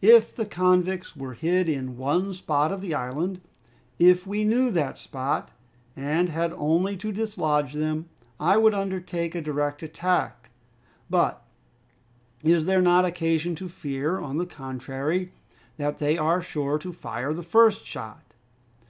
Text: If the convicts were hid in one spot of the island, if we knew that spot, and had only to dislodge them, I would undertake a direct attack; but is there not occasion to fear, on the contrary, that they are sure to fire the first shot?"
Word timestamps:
If 0.00 0.36
the 0.36 0.46
convicts 0.46 1.16
were 1.16 1.34
hid 1.34 1.68
in 1.68 1.96
one 1.96 2.34
spot 2.34 2.70
of 2.70 2.80
the 2.80 2.94
island, 2.94 3.40
if 3.98 4.28
we 4.28 4.44
knew 4.44 4.70
that 4.70 4.96
spot, 4.96 5.50
and 5.96 6.28
had 6.28 6.52
only 6.52 6.96
to 6.98 7.10
dislodge 7.10 7.72
them, 7.72 8.08
I 8.38 8.58
would 8.58 8.74
undertake 8.74 9.34
a 9.34 9.40
direct 9.42 9.82
attack; 9.82 10.50
but 11.10 11.44
is 12.44 12.66
there 12.66 12.80
not 12.80 13.04
occasion 13.04 13.56
to 13.56 13.68
fear, 13.68 14.20
on 14.20 14.38
the 14.38 14.46
contrary, 14.46 15.32
that 15.78 15.98
they 15.98 16.16
are 16.16 16.40
sure 16.40 16.78
to 16.78 16.92
fire 16.92 17.34
the 17.34 17.42
first 17.42 17.84
shot?" 17.84 18.34